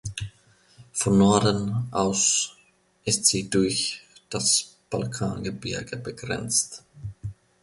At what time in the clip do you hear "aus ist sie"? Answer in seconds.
1.91-3.51